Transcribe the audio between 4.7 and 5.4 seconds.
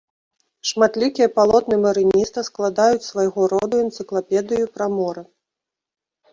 пра мора.